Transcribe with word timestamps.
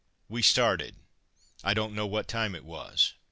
We 0.27 0.41
started. 0.41 0.95
I 1.63 1.75
don't 1.75 1.93
know 1.93 2.07
what 2.07 2.27
time 2.27 2.55
it 2.55 2.65
was. 2.65 3.13